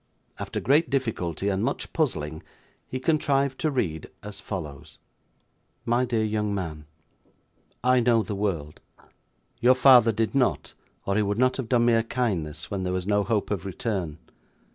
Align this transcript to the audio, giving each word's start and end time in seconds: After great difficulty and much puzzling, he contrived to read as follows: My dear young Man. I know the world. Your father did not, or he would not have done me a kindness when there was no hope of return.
After 0.39 0.59
great 0.59 0.89
difficulty 0.89 1.47
and 1.47 1.63
much 1.63 1.93
puzzling, 1.93 2.41
he 2.87 2.99
contrived 2.99 3.59
to 3.59 3.69
read 3.69 4.09
as 4.23 4.39
follows: 4.39 4.97
My 5.85 6.05
dear 6.05 6.23
young 6.23 6.55
Man. 6.55 6.85
I 7.83 7.99
know 7.99 8.23
the 8.23 8.33
world. 8.33 8.79
Your 9.59 9.75
father 9.75 10.11
did 10.11 10.33
not, 10.33 10.73
or 11.05 11.17
he 11.17 11.21
would 11.21 11.37
not 11.37 11.57
have 11.57 11.69
done 11.69 11.85
me 11.85 11.93
a 11.93 12.01
kindness 12.01 12.71
when 12.71 12.81
there 12.81 12.93
was 12.93 13.05
no 13.05 13.23
hope 13.23 13.51
of 13.51 13.63
return. 13.63 14.17